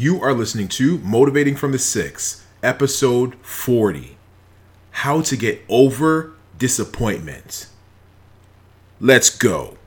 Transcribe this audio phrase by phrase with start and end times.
[0.00, 4.16] You are listening to Motivating from the Six, episode 40
[4.92, 7.66] How to Get Over Disappointment.
[9.00, 9.77] Let's go.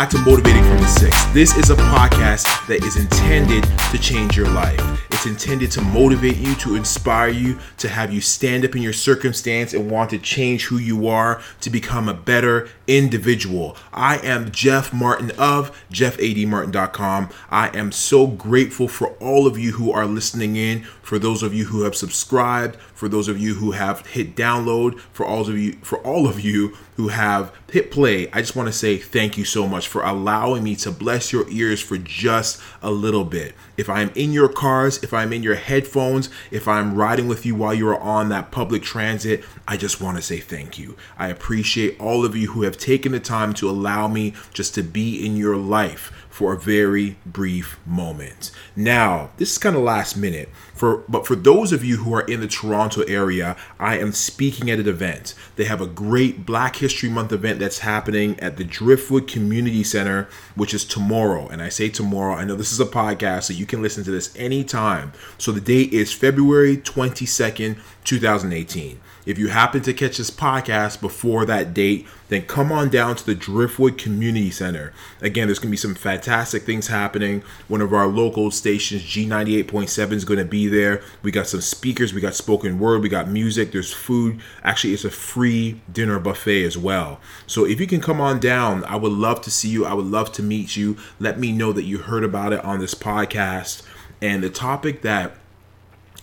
[0.00, 1.26] Back to Motivating from the Six.
[1.34, 4.80] This is a podcast that is intended to change your life.
[5.10, 8.94] It's intended to motivate you, to inspire you, to have you stand up in your
[8.94, 13.76] circumstance and want to change who you are to become a better individual.
[13.92, 17.28] I am Jeff Martin of jeffadmartin.com.
[17.50, 21.52] I am so grateful for all of you who are listening in, for those of
[21.52, 25.58] you who have subscribed, for those of you who have hit download, for all of
[25.58, 28.30] you for all of you who have hit play.
[28.30, 31.50] I just want to say thank you so much for allowing me to bless your
[31.50, 33.56] ears for just a little bit.
[33.76, 37.56] If I'm in your cars, if I'm in your headphones, if I'm riding with you
[37.56, 40.96] while you're on that public transit, I just want to say thank you.
[41.18, 44.84] I appreciate all of you who have taken the time to allow me just to
[44.84, 48.50] be in your life for a very brief moment.
[48.74, 50.48] Now, this is kind of last minute
[50.80, 54.70] for but for those of you who are in the Toronto area, I am speaking
[54.70, 55.34] at an event.
[55.56, 60.28] They have a great Black History Month event that's happening at the Driftwood Community Center,
[60.54, 61.48] which is tomorrow.
[61.48, 64.10] And I say tomorrow, I know this is a podcast so you can listen to
[64.10, 65.12] this anytime.
[65.36, 69.00] So the date is February 22nd, 2018.
[69.26, 73.26] If you happen to catch this podcast before that date, then come on down to
[73.26, 74.92] the Driftwood Community Center.
[75.20, 77.42] Again, there's going to be some fantastic things happening.
[77.68, 81.02] One of our local stations, G98.7, is going to be there.
[81.22, 84.40] We got some speakers, we got spoken word, we got music, there's food.
[84.62, 87.20] Actually, it's a free dinner buffet as well.
[87.46, 89.84] So if you can come on down, I would love to see you.
[89.84, 90.96] I would love to meet you.
[91.18, 93.82] Let me know that you heard about it on this podcast.
[94.22, 95.34] And the topic that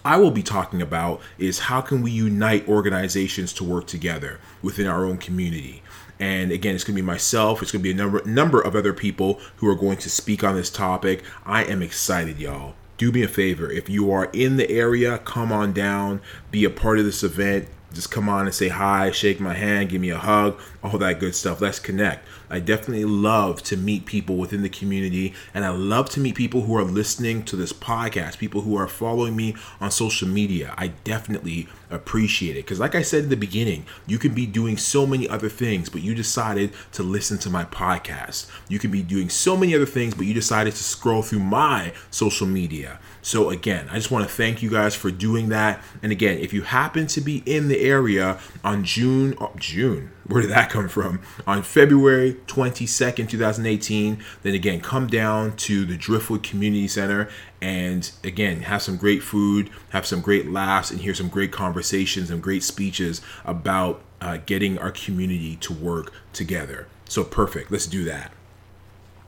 [0.07, 4.87] I will be talking about is how can we unite organizations to work together within
[4.87, 5.83] our own community.
[6.17, 7.61] And again, it's going to be myself.
[7.61, 10.45] It's going to be a number number of other people who are going to speak
[10.45, 11.25] on this topic.
[11.45, 12.75] I am excited, y'all.
[12.97, 13.69] Do me a favor.
[13.69, 17.67] If you are in the area, come on down, be a part of this event
[17.93, 21.19] just come on and say hi, shake my hand, give me a hug, all that
[21.19, 21.61] good stuff.
[21.61, 22.27] Let's connect.
[22.49, 26.61] I definitely love to meet people within the community, and I love to meet people
[26.61, 30.73] who are listening to this podcast, people who are following me on social media.
[30.77, 34.77] I definitely appreciate it because, like I said in the beginning, you can be doing
[34.77, 38.49] so many other things, but you decided to listen to my podcast.
[38.69, 41.93] You can be doing so many other things, but you decided to scroll through my
[42.11, 42.99] social media.
[43.27, 45.83] So, again, I just want to thank you guys for doing that.
[46.01, 50.41] And again, if you happen to be in the area on June, oh, June, where
[50.41, 51.19] did that come from?
[51.45, 57.27] On February 22nd, 2018, then again, come down to the Driftwood Community Center
[57.61, 62.31] and again, have some great food, have some great laughs, and hear some great conversations
[62.31, 66.87] and great speeches about uh, getting our community to work together.
[67.09, 67.71] So, perfect.
[67.71, 68.31] Let's do that.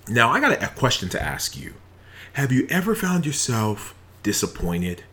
[0.07, 1.73] Now, I got a question to ask you.
[2.33, 5.03] Have you ever found yourself disappointed?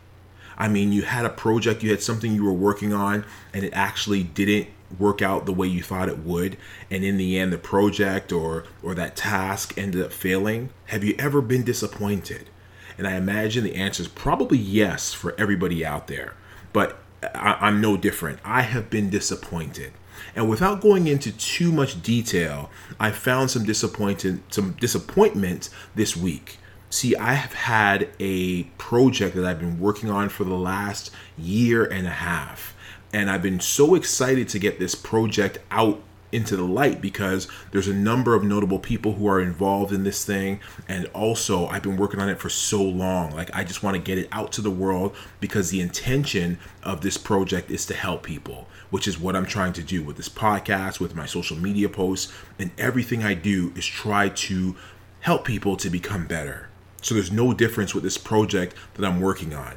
[0.57, 3.73] I mean, you had a project, you had something you were working on, and it
[3.73, 4.67] actually didn't
[4.97, 6.55] work out the way you thought it would
[6.89, 10.69] and in the end the project or or that task ended up failing.
[10.85, 12.49] Have you ever been disappointed?
[12.97, 16.35] And i imagine the answer is probably yes for everybody out there
[16.71, 16.99] but
[17.35, 18.39] I, am no different.
[18.45, 19.91] I have been disappointed.
[20.35, 26.59] And without going into too much detail i found some disappointed some disappointment this week
[26.89, 31.83] See, I have had a project that I've been working on for the last year
[31.83, 32.75] and a half.
[33.11, 37.87] And I've been so excited to get this project out into the light because there's
[37.87, 41.95] a number of notable people who are involved in this thing and also I've been
[41.95, 44.61] working on it for so long like I just want to get it out to
[44.61, 49.37] the world because the intention of this project is to help people which is what
[49.37, 53.33] I'm trying to do with this podcast with my social media posts and everything I
[53.33, 54.75] do is try to
[55.21, 56.67] help people to become better
[57.01, 59.75] so there's no difference with this project that I'm working on.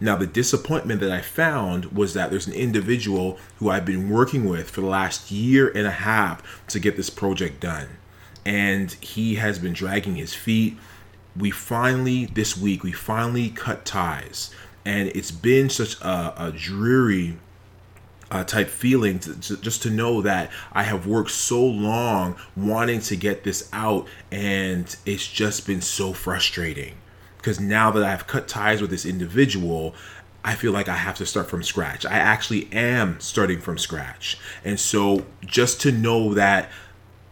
[0.00, 4.48] Now, the disappointment that I found was that there's an individual who I've been working
[4.48, 7.86] with for the last year and a half to get this project done.
[8.44, 10.76] And he has been dragging his feet.
[11.36, 14.52] We finally, this week, we finally cut ties.
[14.84, 17.38] And it's been such a, a dreary
[18.32, 23.00] uh, type feeling to, to, just to know that I have worked so long wanting
[23.02, 26.94] to get this out and it's just been so frustrating
[27.36, 29.94] because now that I've cut ties with this individual
[30.44, 32.04] I feel like I have to start from scratch.
[32.04, 34.38] I actually am starting from scratch.
[34.64, 36.68] And so just to know that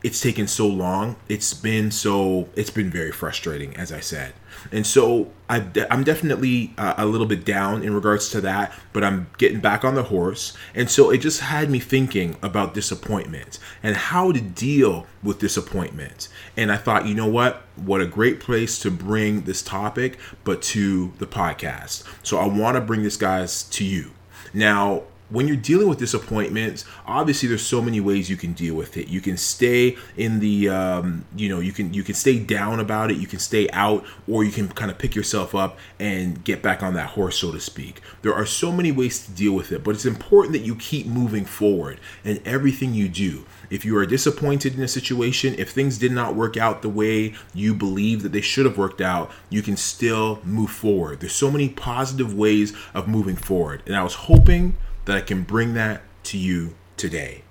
[0.02, 1.16] it's taken so long.
[1.28, 4.32] It's been so it's been very frustrating, as I said.
[4.72, 9.02] And so I, am definitely uh, a little bit down in regards to that, but
[9.02, 10.56] I'm getting back on the horse.
[10.74, 16.28] And so it just had me thinking about disappointment and how to deal with disappointment.
[16.56, 17.62] And I thought, you know what?
[17.76, 22.04] What a great place to bring this topic, but to the podcast.
[22.22, 24.10] So I want to bring this, guys, to you.
[24.52, 28.96] Now, when you're dealing with disappointments obviously there's so many ways you can deal with
[28.96, 29.08] it.
[29.08, 33.10] You can stay in the um, you know you can you can stay down about
[33.10, 36.62] it you can stay out or you can kind of pick yourself up and get
[36.62, 38.00] back on that horse so to speak.
[38.22, 41.06] There are so many ways to deal with it but it's important that you keep
[41.06, 43.46] moving forward in everything you do.
[43.70, 47.34] If you are disappointed in a situation if things did not work out the way
[47.54, 51.20] you believe that they should have worked out you can still move forward.
[51.20, 55.42] There's so many positive ways of moving forward and i was hoping that I can
[55.42, 57.42] bring that to you today.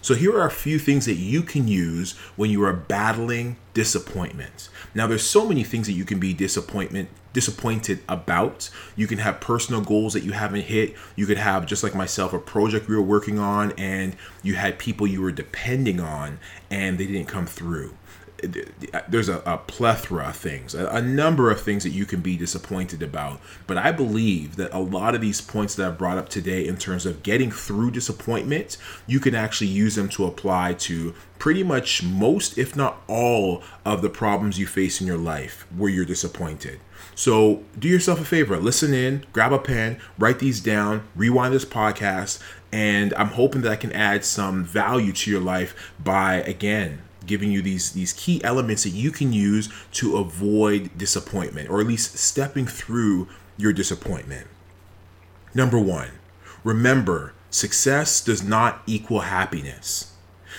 [0.00, 4.68] So, here are a few things that you can use when you are battling disappointment.
[4.94, 8.70] Now, there's so many things that you can be disappointment disappointed about.
[8.96, 10.94] You can have personal goals that you haven't hit.
[11.16, 14.78] You could have, just like myself, a project you were working on and you had
[14.78, 16.38] people you were depending on
[16.70, 17.94] and they didn't come through
[19.08, 22.36] there's a, a, plethora of things, a, a, number of things that you can be
[22.36, 23.40] disappointed about.
[23.66, 26.76] But I believe that a lot of these points that I've brought up today, in
[26.76, 28.76] terms of getting through disappointment,
[29.06, 34.02] you can actually use them to apply to pretty much most, if not all, of
[34.02, 36.80] the problems you face in your life where you're disappointed.
[37.14, 41.64] So do yourself a favor, listen in, grab a pen, write these down, rewind this
[41.64, 42.40] podcast,
[42.72, 47.50] and I'm hoping that I can add some value to your life by, again, giving
[47.50, 52.16] you these these key elements that you can use to avoid disappointment or at least
[52.18, 54.46] stepping through your disappointment.
[55.54, 56.10] Number 1,
[56.64, 60.12] remember success does not equal happiness.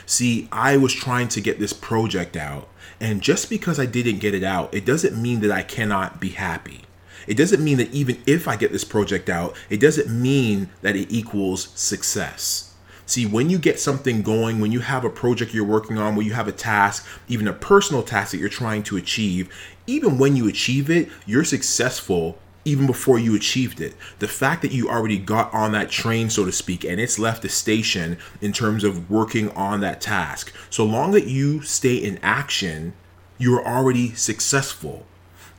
[0.05, 2.69] See, I was trying to get this project out,
[2.99, 6.29] and just because I didn't get it out, it doesn't mean that I cannot be
[6.29, 6.81] happy.
[7.27, 10.95] It doesn't mean that even if I get this project out, it doesn't mean that
[10.95, 12.74] it equals success.
[13.05, 16.25] See, when you get something going, when you have a project you're working on, when
[16.25, 19.53] you have a task, even a personal task that you're trying to achieve,
[19.85, 23.93] even when you achieve it, you're successful even before you achieved it.
[24.17, 27.43] The fact that you already got on that train, so to speak, and it's left
[27.43, 30.51] the station in terms of working on that task.
[30.71, 32.93] So long that you stay in action,
[33.37, 35.05] you're already successful.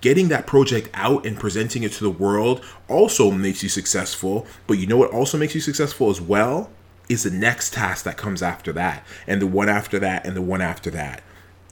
[0.00, 4.44] Getting that project out and presenting it to the world also makes you successful.
[4.66, 6.70] But you know what also makes you successful as well?
[7.08, 10.42] Is the next task that comes after that, and the one after that, and the
[10.42, 11.22] one after that.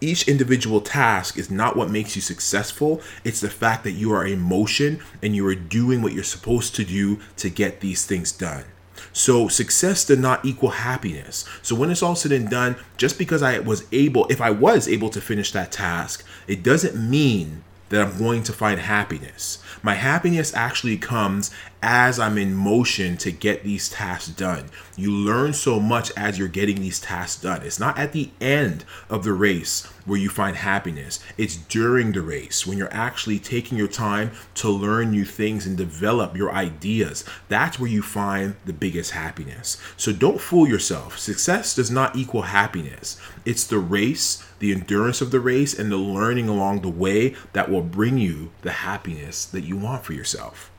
[0.01, 4.27] Each individual task is not what makes you successful, it's the fact that you are
[4.27, 8.33] in motion and you are doing what you're supposed to do to get these things
[8.33, 8.65] done.
[9.13, 11.45] So success did not equal happiness.
[11.63, 14.89] So when it's all said and done, just because I was able, if I was
[14.89, 19.63] able to finish that task, it doesn't mean that I'm going to find happiness.
[19.83, 21.51] My happiness actually comes
[21.87, 24.71] as I'm in motion to get these tasks done.
[24.97, 27.61] You learn so much as you're getting these tasks done.
[27.61, 32.23] It's not at the end of the race where you find happiness, it's during the
[32.23, 37.25] race when you're actually taking your time to learn new things and develop your ideas.
[37.49, 39.77] That's where you find the biggest happiness.
[39.97, 41.19] So don't fool yourself.
[41.19, 45.97] Success does not equal happiness, it's the race the endurance of the race and the
[45.97, 50.71] learning along the way that will bring you the happiness that you want for yourself.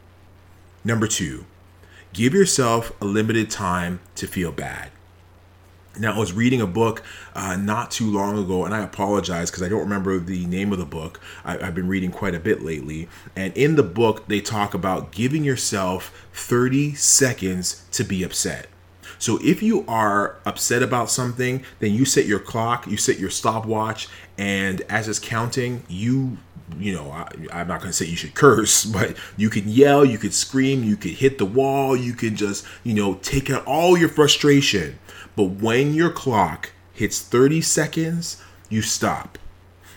[0.86, 1.46] Number two,
[2.14, 4.92] give yourself a limited time to feel bad.
[5.98, 7.02] Now, I was reading a book
[7.34, 10.78] uh, not too long ago, and I apologize because I don't remember the name of
[10.78, 11.20] the book.
[11.44, 13.10] I, have been reading quite a bit lately.
[13.36, 18.68] And in the book, they talk about giving yourself 30 seconds to be upset.
[19.18, 23.30] So if you are upset about something, then you set your clock, you set your
[23.32, 26.38] stopwatch, and as it's counting, you
[26.80, 30.04] you know, I, am not going to say you should curse, but you can yell,
[30.06, 33.66] you could scream, you could hit the wall, you can just, you know, take out
[33.66, 35.00] all your frustration.
[35.36, 39.38] But when your clock hits 30 seconds, you stop.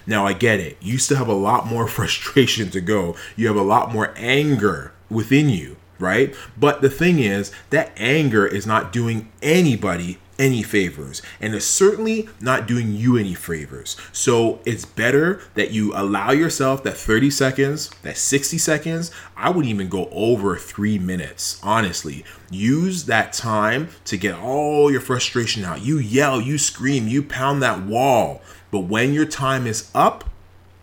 [0.07, 0.79] Now, I get it.
[0.81, 3.17] You still have a lot more frustration to go.
[3.37, 6.35] You have a lot more anger within you right?
[6.57, 12.29] But the thing is, that anger is not doing anybody any favors and it's certainly
[12.41, 13.97] not doing you any favors.
[14.13, 19.11] So it's better that you allow yourself that 30 seconds, that 60 seconds.
[19.37, 22.25] I wouldn't even go over three minutes, honestly.
[22.51, 25.83] Use that time to get all your frustration out.
[25.83, 28.43] You yell, you scream, you pound that wall.
[28.71, 30.29] But when your time is up,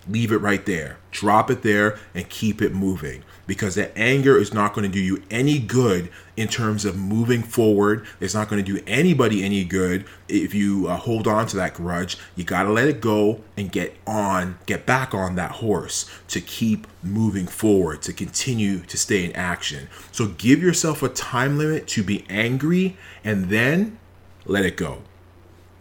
[0.07, 0.97] leave it right there.
[1.11, 4.99] Drop it there and keep it moving because that anger is not going to do
[4.99, 8.05] you any good in terms of moving forward.
[8.19, 11.73] It's not going to do anybody any good if you uh, hold on to that
[11.73, 12.17] grudge.
[12.35, 16.41] You got to let it go and get on, get back on that horse to
[16.41, 19.89] keep moving forward, to continue to stay in action.
[20.11, 23.99] So give yourself a time limit to be angry and then
[24.45, 25.01] let it go.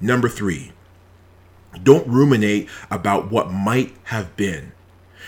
[0.00, 0.72] Number three,
[1.82, 4.72] don't ruminate about what might have been.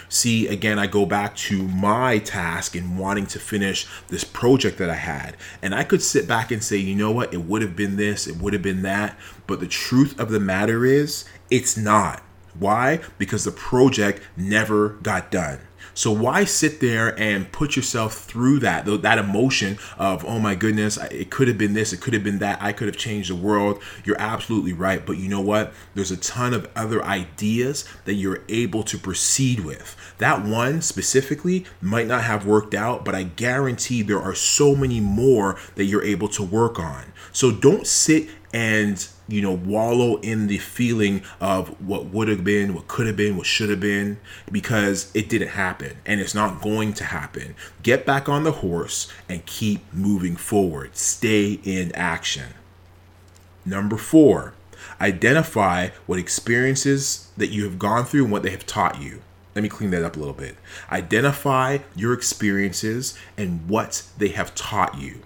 [0.08, 4.90] See, again, I go back to my task in wanting to finish this project that
[4.90, 5.36] I had.
[5.62, 8.26] And I could sit back and say, you know what, it would have been this,
[8.26, 9.18] it would have been that.
[9.46, 12.22] But the truth of the matter is, it's not.
[12.58, 13.00] Why?
[13.18, 15.60] Because the project never got done.
[15.96, 20.98] So why sit there and put yourself through that that emotion of oh my goodness,
[21.10, 23.34] it could have been this, it could have been that, I could have changed the
[23.34, 23.82] world.
[24.04, 25.72] You're absolutely right, but you know what?
[25.94, 29.96] There's a ton of other ideas that you're able to proceed with.
[30.18, 35.00] That one specifically might not have worked out, but I guarantee there are so many
[35.00, 37.06] more that you're able to work on.
[37.32, 42.74] So don't sit and you know wallow in the feeling of what would have been
[42.74, 44.18] what could have been what should have been
[44.50, 47.54] because it didn't happen and it's not going to happen.
[47.82, 50.96] Get back on the horse and keep moving forward.
[50.96, 52.54] Stay in action.
[53.64, 54.54] Number four
[55.00, 59.22] identify what experiences that you have gone through and what they have taught you.
[59.54, 60.56] Let me clean that up a little bit.
[60.92, 65.22] Identify your experiences and what they have taught you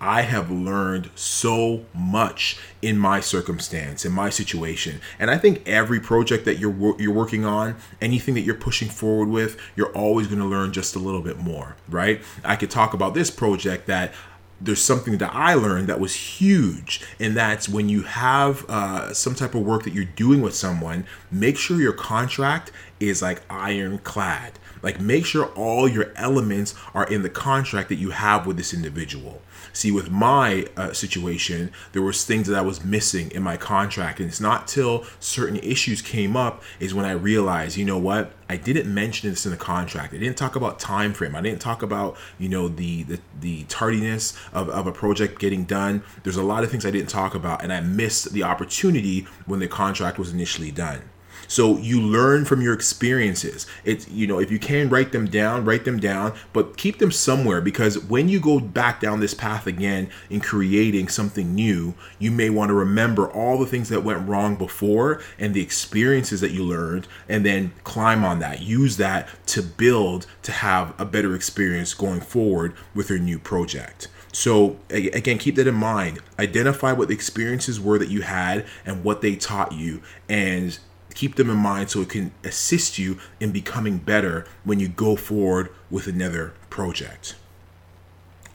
[0.00, 5.00] I have learned so much in my circumstance, in my situation.
[5.18, 9.28] And I think every project that you're you're working on, anything that you're pushing forward
[9.28, 12.20] with, you're always going to learn just a little bit more, right?
[12.44, 14.12] I could talk about this project that
[14.60, 19.34] there's something that I learned that was huge, and that's when you have uh, some
[19.34, 24.52] type of work that you're doing with someone, make sure your contract is like ironclad.
[24.82, 28.72] Like, make sure all your elements are in the contract that you have with this
[28.72, 29.42] individual.
[29.72, 34.20] See, with my uh, situation, there was things that I was missing in my contract,
[34.20, 38.32] and it's not till certain issues came up is when I realized, you know what,
[38.48, 40.12] I didn't mention this in the contract.
[40.12, 41.36] I didn't talk about time frame.
[41.36, 45.64] I didn't talk about you know the the, the tardiness of, of a project getting
[45.64, 46.02] done.
[46.24, 49.60] There's a lot of things I didn't talk about, and I missed the opportunity when
[49.60, 51.02] the contract was initially done.
[51.50, 53.66] So you learn from your experiences.
[53.84, 57.10] It's, you know, if you can write them down, write them down, but keep them
[57.10, 62.30] somewhere because when you go back down this path again in creating something new, you
[62.30, 66.52] may want to remember all the things that went wrong before and the experiences that
[66.52, 68.62] you learned and then climb on that.
[68.62, 74.06] Use that to build to have a better experience going forward with your new project.
[74.32, 76.20] So, again, keep that in mind.
[76.38, 80.78] Identify what the experiences were that you had and what they taught you, and
[81.20, 85.16] keep them in mind so it can assist you in becoming better when you go
[85.16, 87.36] forward with another project.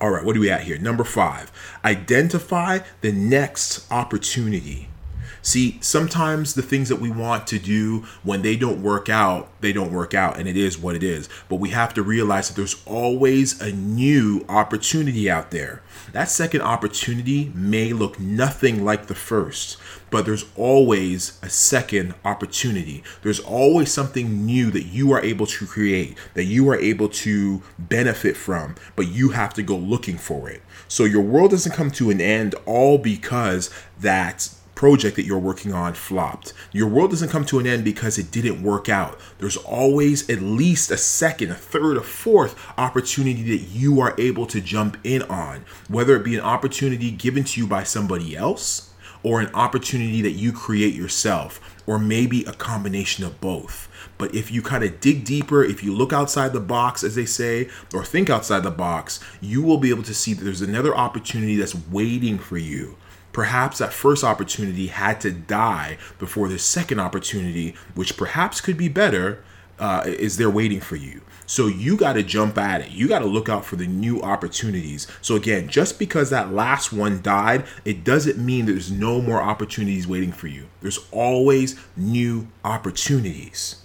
[0.02, 0.80] All right, what are we at here?
[0.80, 1.52] Number five,
[1.86, 4.90] identify the next opportunity.
[5.44, 9.72] See, sometimes the things that we want to do when they don't work out, they
[9.72, 11.30] don't work out, and it is what it is.
[11.48, 15.84] But we have to realize that there's always a new opportunity out there.
[16.14, 19.78] That second opportunity may look nothing like the first,
[20.10, 23.04] but there's always a second opportunity.
[23.22, 27.62] There's always something new that you are able to create, that you are able to
[27.78, 30.62] benefit from, but you have to go looking for it.
[30.88, 33.70] So your world doesn't come to an end all because
[34.00, 36.54] that project that you're working on flopped.
[36.72, 39.20] Your world doesn't come to an end because it didn't work out.
[39.40, 44.46] There's always at least a second, a third, a fourth opportunity that you are able
[44.48, 48.92] to jump in on, whether it be an opportunity given to you by somebody else
[49.26, 53.90] or an opportunity that you create yourself, or maybe a combination of both.
[54.20, 57.26] But if you kind of dig deeper, if you look outside the box, as they
[57.26, 60.96] say, or think outside the box, you will be able to see that there's another
[60.96, 62.98] opportunity that's waiting for you
[63.36, 68.88] Perhaps that first opportunity had to die before the second opportunity, which perhaps could be
[68.88, 69.44] better,
[69.80, 71.22] uh, is there waiting for you.
[71.48, 72.92] So you got to jump at it.
[72.92, 75.08] You got to look out for the new opportunities.
[75.22, 80.08] So again, just because that last one died, it doesn't mean there's no more opportunities
[80.08, 80.66] waiting for you.
[80.82, 83.82] There's always new opportunities.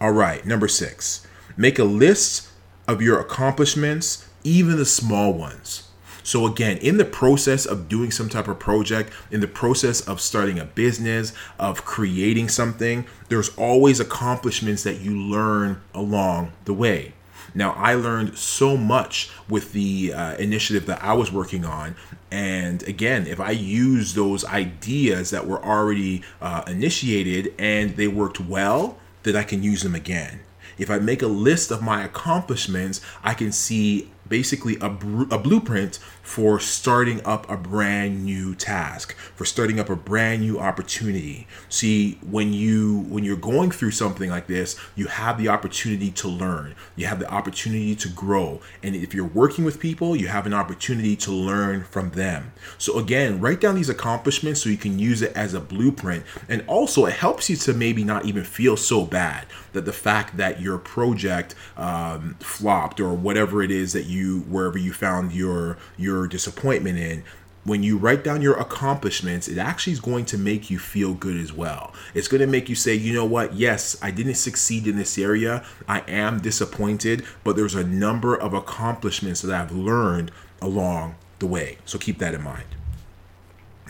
[0.00, 2.48] All right, number six, make a list
[2.88, 5.88] of your accomplishments, even the small ones.
[6.22, 10.20] So, again, in the process of doing some type of project, in the process of
[10.20, 17.14] starting a business, of creating something, there's always accomplishments that you learn along the way.
[17.54, 21.96] Now, I learned so much with the uh, initiative that I was working on.
[22.30, 28.40] And again, if I use those ideas that were already uh, initiated and they worked
[28.40, 30.40] well, then I can use them again.
[30.78, 35.98] If I make a list of my accomplishments, I can see basically a, a blueprint
[36.22, 41.46] for starting up a brand new task for starting up a brand new opportunity.
[41.68, 46.28] See when you when you're going through something like this you have the opportunity to
[46.28, 46.74] learn.
[46.96, 48.60] You have the opportunity to grow.
[48.82, 52.52] And if you're working with people you have an opportunity to learn from them.
[52.78, 56.24] So again write down these accomplishments so you can use it as a blueprint.
[56.48, 60.36] And also it helps you to maybe not even feel so bad that the fact
[60.36, 65.78] that your project um, flopped or whatever it is that you wherever you found your
[65.96, 67.24] your disappointment in
[67.64, 71.36] when you write down your accomplishments, it actually is going to make you feel good
[71.36, 71.92] as well.
[72.12, 73.54] It's going to make you say, you know what?
[73.54, 75.64] Yes, I didn't succeed in this area.
[75.86, 81.78] I am disappointed, but there's a number of accomplishments that I've learned along the way.
[81.84, 82.66] So keep that in mind.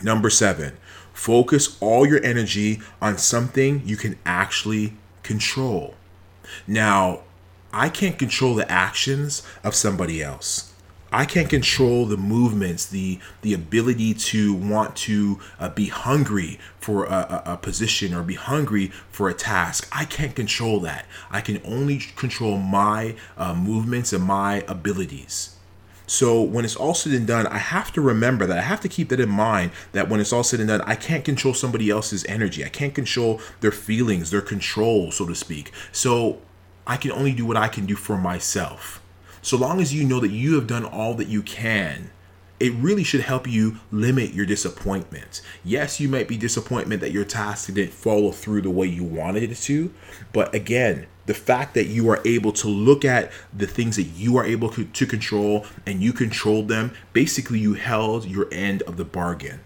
[0.03, 0.77] Number seven,
[1.13, 5.95] focus all your energy on something you can actually control.
[6.67, 7.21] Now,
[7.71, 10.72] I can't control the actions of somebody else.
[11.13, 17.05] I can't control the movements, the the ability to want to uh, be hungry for
[17.05, 19.87] a, a, a, position or be hungry for a task.
[19.91, 21.05] I can't control that.
[21.29, 25.55] I can only control my uh, movements and my abilities.
[26.07, 28.57] So when it's all said and done, I have to remember that.
[28.57, 30.95] I have to keep that in mind that when it's all said and done, I
[30.95, 32.65] can't control somebody else's energy.
[32.65, 35.71] I can't control their feelings, their control, so to speak.
[35.91, 36.39] So
[36.85, 39.02] I can only do what I can do for myself.
[39.43, 42.11] So long as you know that you have done all that you can,
[42.61, 45.41] it really should help you limit your disappointment.
[45.65, 49.43] Yes, you might be disappointed that your task didn't follow through the way you wanted
[49.43, 49.93] it to,
[50.31, 54.37] but again, the fact that you are able to look at the things that you
[54.37, 59.05] are able to control and you controlled them, basically you held your end of the
[59.05, 59.59] bargain.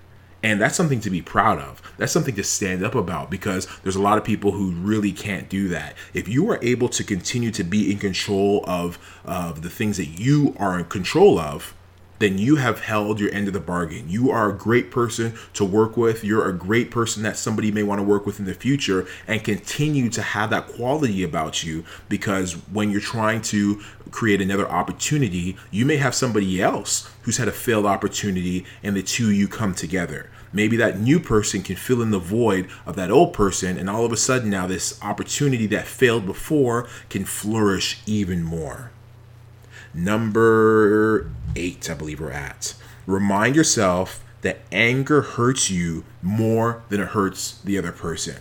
[0.43, 1.81] And that's something to be proud of.
[1.97, 5.49] That's something to stand up about because there's a lot of people who really can't
[5.49, 5.95] do that.
[6.13, 10.19] If you are able to continue to be in control of, of the things that
[10.19, 11.73] you are in control of,
[12.19, 14.09] then you have held your end of the bargain.
[14.09, 16.23] You are a great person to work with.
[16.23, 19.43] You're a great person that somebody may want to work with in the future and
[19.43, 23.81] continue to have that quality about you because when you're trying to
[24.11, 29.03] create another opportunity, you may have somebody else who's had a failed opportunity and the
[29.03, 30.29] two you come together.
[30.53, 34.05] Maybe that new person can fill in the void of that old person, and all
[34.05, 38.91] of a sudden, now this opportunity that failed before can flourish even more.
[39.93, 42.75] Number eight, I believe we're at.
[43.05, 48.37] Remind yourself that anger hurts you more than it hurts the other person.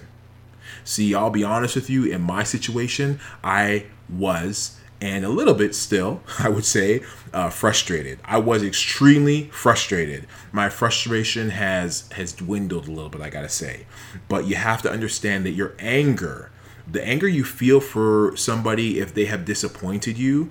[0.84, 5.74] See, I'll be honest with you, in my situation, I was and a little bit
[5.74, 7.02] still, I would say,
[7.32, 8.18] uh, frustrated.
[8.24, 10.26] I was extremely frustrated.
[10.52, 13.86] My frustration has has dwindled a little bit, I gotta say.
[14.28, 16.50] But you have to understand that your anger,
[16.90, 20.50] the anger you feel for somebody if they have disappointed you,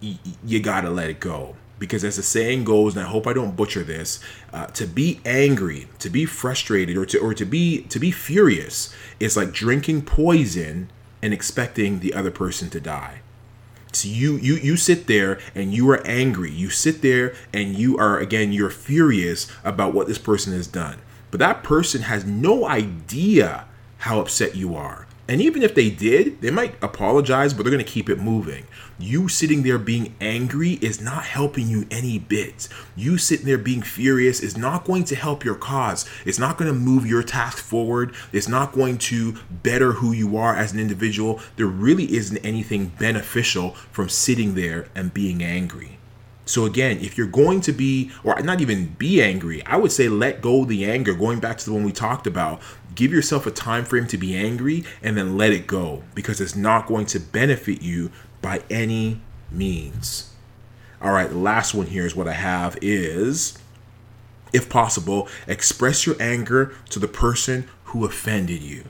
[0.00, 1.56] you gotta let it go.
[1.78, 4.20] Because as the saying goes, and I hope I don't butcher this,
[4.52, 8.94] uh, to be angry, to be frustrated, or to or to be to be furious,
[9.18, 13.20] is like drinking poison and expecting the other person to die.
[13.92, 16.50] So you you you sit there and you are angry.
[16.50, 20.98] You sit there and you are again you're furious about what this person has done.
[21.30, 23.66] But that person has no idea
[23.98, 25.06] how upset you are.
[25.26, 28.66] And even if they did, they might apologize, but they're going to keep it moving.
[28.98, 32.68] You sitting there being angry is not helping you any bit.
[32.94, 36.08] You sitting there being furious is not going to help your cause.
[36.24, 38.14] It's not going to move your task forward.
[38.32, 41.40] It's not going to better who you are as an individual.
[41.56, 45.98] There really isn't anything beneficial from sitting there and being angry.
[46.46, 50.08] So again, if you're going to be, or not even be angry, I would say
[50.08, 51.14] let go the anger.
[51.14, 52.60] Going back to the one we talked about,
[52.94, 56.54] give yourself a time frame to be angry and then let it go because it's
[56.54, 58.10] not going to benefit you
[58.44, 60.30] by any means.
[61.00, 63.58] All right, the last one here is what I have is
[64.52, 68.84] if possible, express your anger to the person who offended you.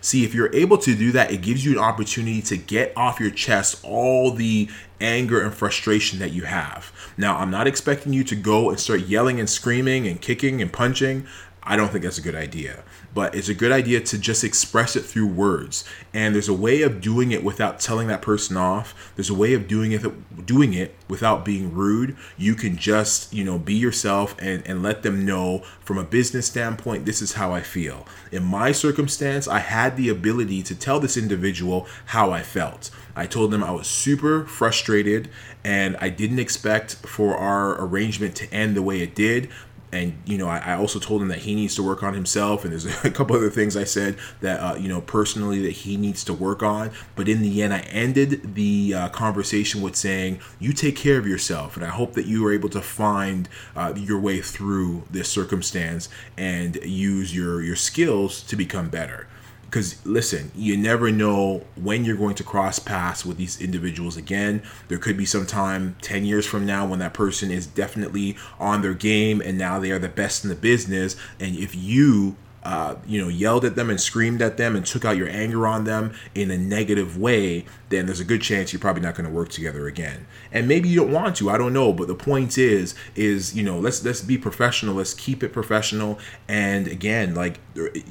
[0.00, 3.20] See, if you're able to do that, it gives you an opportunity to get off
[3.20, 4.68] your chest all the
[5.00, 6.92] anger and frustration that you have.
[7.16, 10.72] Now, I'm not expecting you to go and start yelling and screaming and kicking and
[10.72, 11.26] punching.
[11.68, 12.82] I don't think that's a good idea
[13.14, 15.84] but it's a good idea to just express it through words.
[16.12, 19.12] And there's a way of doing it without telling that person off.
[19.16, 22.16] There's a way of doing it doing it without being rude.
[22.36, 26.46] You can just, you know, be yourself and, and let them know from a business
[26.46, 28.06] standpoint, this is how I feel.
[28.30, 32.90] In my circumstance, I had the ability to tell this individual how I felt.
[33.16, 35.28] I told them I was super frustrated
[35.64, 39.50] and I didn't expect for our arrangement to end the way it did,
[39.92, 42.64] and you know I, I, also told him that he needs to work on himself
[42.64, 45.96] and there's a couple other things i said that uh, you know personally that he
[45.96, 46.90] needs to work on.
[47.16, 51.26] But in the end i ended the uh, conversation with saying you take care of
[51.26, 55.28] yourself and i hope that you are able to find uh, your way through this
[55.28, 59.26] circumstance and use your your skills to become better
[59.68, 64.62] because listen you never know when you're going to cross paths with these individuals again.
[64.88, 68.82] There could be some time 10 years from now when that person is definitely on
[68.82, 71.16] their game and now they are the best in the business.
[71.38, 75.04] And if you uh, you know, yelled at them and screamed at them and took
[75.04, 78.80] out your anger on them in a negative way, then there's a good chance you're
[78.80, 80.26] probably not going to work together again.
[80.52, 81.50] And maybe you don't want to.
[81.50, 81.92] I don't know.
[81.92, 84.96] But the point is, is you know, let's let's be professional.
[84.96, 86.18] Let's keep it professional.
[86.48, 87.60] And again, like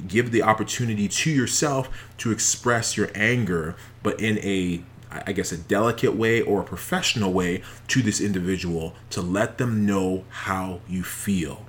[0.06, 5.56] give the opportunity to yourself to express your anger, but in a I guess a
[5.56, 11.02] delicate way or a professional way to this individual to let them know how you
[11.02, 11.64] feel.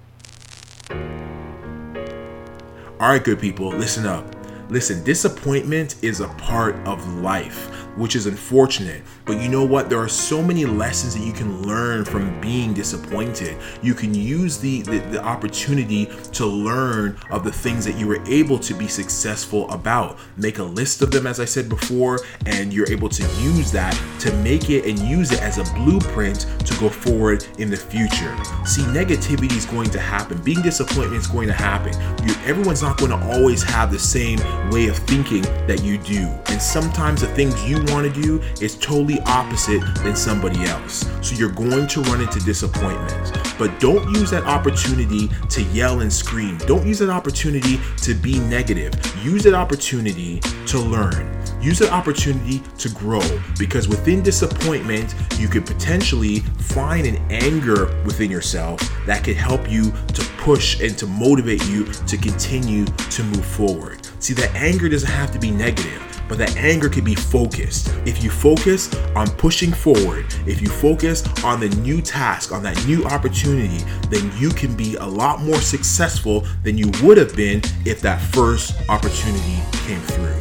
[2.99, 4.35] All right, good people, listen up.
[4.67, 9.03] Listen, disappointment is a part of life which is unfortunate.
[9.25, 9.89] But you know what?
[9.89, 13.57] There are so many lessons that you can learn from being disappointed.
[13.81, 18.23] You can use the, the, the opportunity to learn of the things that you were
[18.27, 20.17] able to be successful about.
[20.37, 23.99] Make a list of them, as I said before, and you're able to use that
[24.19, 28.35] to make it and use it as a blueprint to go forward in the future.
[28.65, 30.41] See, negativity is going to happen.
[30.41, 31.93] Being disappointed is going to happen.
[32.27, 36.27] You, everyone's not going to always have the same way of thinking that you do.
[36.59, 41.09] And sometimes the things you want to do is totally opposite than somebody else.
[41.25, 43.31] So you're going to run into disappointment.
[43.57, 46.57] But don't use that opportunity to yell and scream.
[46.57, 48.93] Don't use that opportunity to be negative.
[49.23, 51.33] Use that opportunity to learn.
[51.61, 53.23] Use that opportunity to grow
[53.57, 59.93] because within disappointment, you could potentially find an anger within yourself that could help you
[60.13, 64.05] to push and to motivate you to continue to move forward.
[64.19, 67.93] See, that anger doesn't have to be negative but that anger can be focused.
[68.05, 72.85] If you focus on pushing forward, if you focus on the new task, on that
[72.85, 77.61] new opportunity, then you can be a lot more successful than you would have been
[77.85, 80.39] if that first opportunity came through.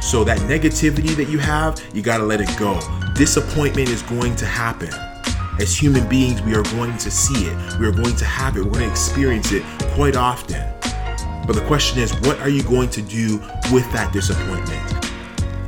[0.00, 2.78] So, that negativity that you have, you got to let it go.
[3.14, 4.90] Disappointment is going to happen.
[5.58, 7.78] As human beings, we are going to see it.
[7.80, 8.64] We are going to have it.
[8.64, 9.62] We're to experience it
[9.94, 10.62] quite often.
[11.46, 13.38] But the question is, what are you going to do
[13.72, 15.04] with that disappointment?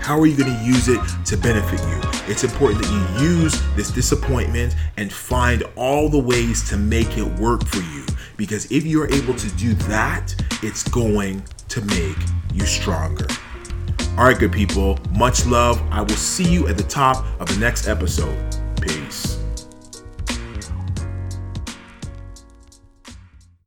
[0.00, 2.00] How are you going to use it to benefit you?
[2.32, 7.24] It's important that you use this disappointment and find all the ways to make it
[7.40, 8.06] work for you.
[8.36, 12.16] Because if you're able to do that, it's going to make
[12.54, 13.26] you stronger.
[14.16, 15.82] All right, good people, much love.
[15.90, 18.38] I will see you at the top of the next episode.
[18.80, 19.25] Peace.